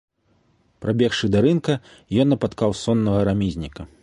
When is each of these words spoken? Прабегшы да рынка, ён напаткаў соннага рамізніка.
Прабегшы 0.85 1.29
да 1.35 1.43
рынка, 1.47 1.77
ён 2.25 2.35
напаткаў 2.35 2.77
соннага 2.85 3.21
рамізніка. 3.31 3.81